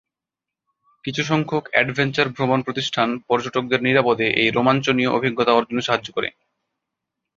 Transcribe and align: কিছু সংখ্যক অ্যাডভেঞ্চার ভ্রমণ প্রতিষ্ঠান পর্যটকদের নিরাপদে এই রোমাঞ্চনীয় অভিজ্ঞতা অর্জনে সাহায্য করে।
কিছু 1.05 1.21
সংখ্যক 1.23 1.63
অ্যাডভেঞ্চার 1.71 2.27
ভ্রমণ 2.29 2.59
প্রতিষ্ঠান 2.61 3.09
পর্যটকদের 3.27 3.79
নিরাপদে 3.81 4.27
এই 4.35 4.49
রোমাঞ্চনীয় 4.51 5.11
অভিজ্ঞতা 5.11 5.51
অর্জনে 5.53 5.81
সাহায্য 5.81 6.07
করে। 6.11 6.29